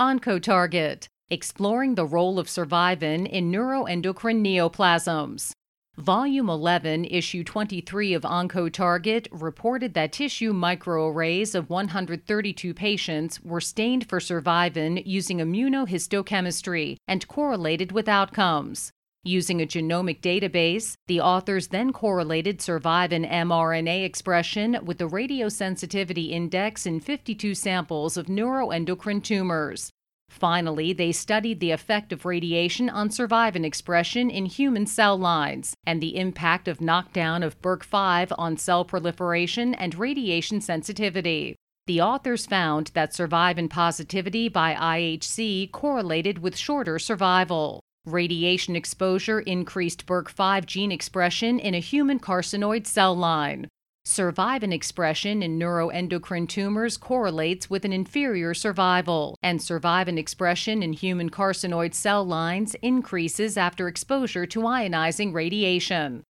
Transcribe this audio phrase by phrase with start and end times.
[0.00, 5.50] OncoTarget Exploring the Role of Survivin in Neuroendocrine Neoplasms.
[5.96, 14.08] Volume 11, Issue 23 of OncoTarget reported that tissue microarrays of 132 patients were stained
[14.08, 18.92] for survivin using immunohistochemistry and correlated with outcomes.
[19.24, 26.86] Using a genomic database, the authors then correlated survivin mRNA expression with the radiosensitivity index
[26.86, 29.90] in 52 samples of neuroendocrine tumors.
[30.30, 36.00] Finally, they studied the effect of radiation on survivin expression in human cell lines and
[36.00, 41.56] the impact of knockdown of BIRC5 on cell proliferation and radiation sensitivity.
[41.86, 47.80] The authors found that survivin positivity by IHC correlated with shorter survival.
[48.12, 53.68] Radiation exposure increased BIRC5 gene expression in a human carcinoid cell line.
[54.06, 61.28] Survivin expression in neuroendocrine tumors correlates with an inferior survival, and survivin expression in human
[61.28, 66.22] carcinoid cell lines increases after exposure to ionizing radiation.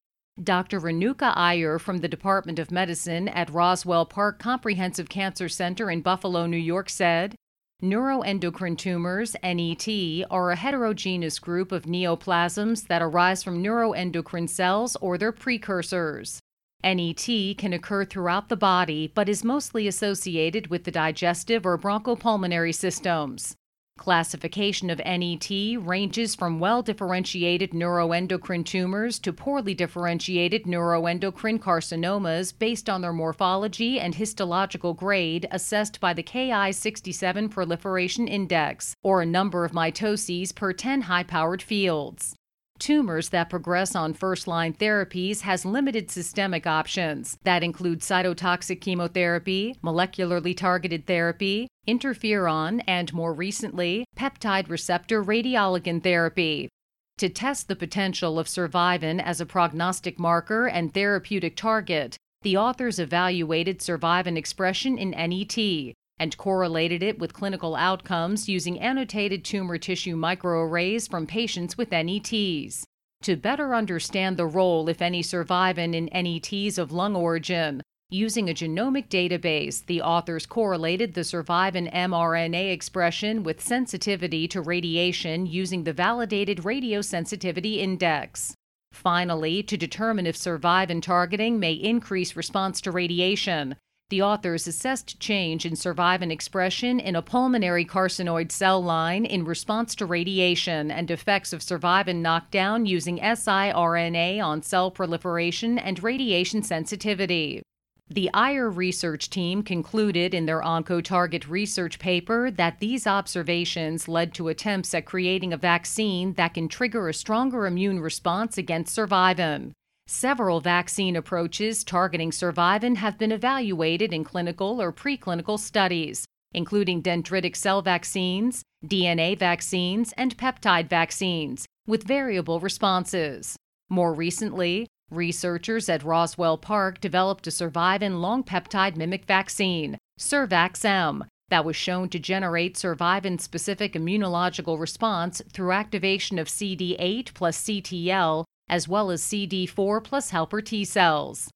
[0.43, 0.79] Dr.
[0.79, 6.47] Renuka Iyer from the Department of Medicine at Roswell Park Comprehensive Cancer Center in Buffalo,
[6.47, 7.35] New York said
[7.83, 9.87] Neuroendocrine tumors, NET,
[10.31, 16.39] are a heterogeneous group of neoplasms that arise from neuroendocrine cells or their precursors.
[16.83, 22.73] NET can occur throughout the body but is mostly associated with the digestive or bronchopulmonary
[22.73, 23.55] systems.
[23.97, 32.89] Classification of NET ranges from well differentiated neuroendocrine tumors to poorly differentiated neuroendocrine carcinomas based
[32.89, 39.65] on their morphology and histological grade assessed by the Ki67 proliferation index, or a number
[39.65, 42.35] of mitoses per 10 high powered fields.
[42.79, 49.75] Tumors that progress on first line therapies has limited systemic options that include cytotoxic chemotherapy,
[49.83, 56.69] molecularly targeted therapy, interferon, and more recently, peptide receptor radioligand therapy.
[57.17, 62.99] To test the potential of survivin as a prognostic marker and therapeutic target, the authors
[62.99, 70.15] evaluated survivin expression in NET, and correlated it with clinical outcomes using annotated tumor tissue
[70.15, 72.85] microarrays from patients with NETs.
[73.23, 78.53] To better understand the role, if any, survivin in NETs of lung origin, using a
[78.53, 85.91] genomic database, the authors correlated the survivin mRNA expression with sensitivity to radiation using the
[85.91, 88.53] validated radiosensitivity index.
[88.93, 93.75] Finally, to determine if survivin targeting may increase response to radiation,
[94.09, 99.93] the authors assessed change in survivin expression in a pulmonary carcinoid cell line in response
[99.95, 107.61] to radiation and effects of survivin knockdown using siRNA on cell proliferation and radiation sensitivity.
[108.09, 114.47] The Iyer research team concluded in their OncoTarget research paper that these observations led to
[114.47, 119.73] attempts at creating a vaccine that can trigger a stronger immune response against survivin.
[120.07, 127.57] Several vaccine approaches targeting survivin have been evaluated in clinical or preclinical studies, including dendritic
[127.57, 133.57] cell vaccines, DNA vaccines, and peptide vaccines, with variable responses.
[133.89, 141.65] More recently, researchers at Roswell Park developed a survivin long peptide mimic vaccine, Survax-M, that
[141.65, 148.87] was shown to generate survivin specific immunological response through activation of CD8 plus CTL as
[148.87, 151.49] well as CD4 plus helper T cells.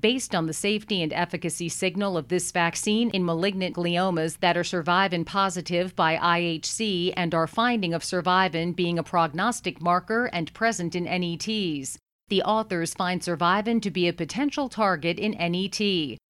[0.00, 4.62] Based on the safety and efficacy signal of this vaccine in malignant gliomas that are
[4.62, 10.94] survivin positive by IHC and our finding of survivin being a prognostic marker and present
[10.94, 11.98] in NETs,
[12.32, 15.78] the authors find survivin to be a potential target in NET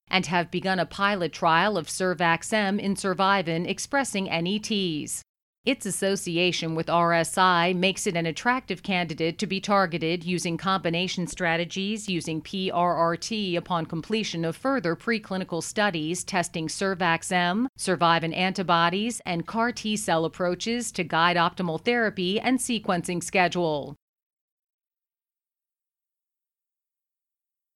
[0.08, 5.22] and have begun a pilot trial of Survax-M in survivin expressing NETs.
[5.64, 12.08] Its association with RSI makes it an attractive candidate to be targeted using combination strategies
[12.08, 19.96] using PRRT upon completion of further preclinical studies testing Survax-M, survivin antibodies, and CAR T
[19.96, 23.94] cell approaches to guide optimal therapy and sequencing schedule.